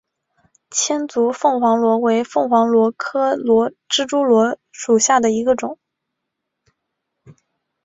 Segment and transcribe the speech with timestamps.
[0.71, 3.71] 千足凤凰螺为凤凰螺科蜘
[4.07, 5.77] 蛛螺属下的一个种。